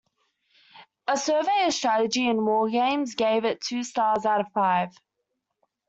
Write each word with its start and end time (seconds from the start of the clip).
A 1.07 1.15
survey 1.15 1.65
of 1.67 1.73
strategy 1.75 2.27
and 2.27 2.43
war 2.43 2.67
games 2.67 3.13
gave 3.13 3.45
it 3.45 3.61
two 3.61 3.83
stars 3.83 4.25
out 4.25 4.41
of 4.41 4.47
five. 4.51 4.89